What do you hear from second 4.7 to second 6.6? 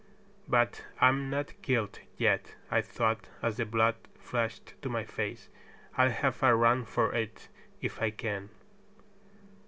to my face. "I'll have a